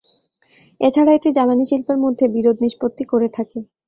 [0.81, 3.59] এছাড়া এটি জ্বালানি শিল্পের মধ্যে বিরোধ নিষ্পত্তি করে থাকে।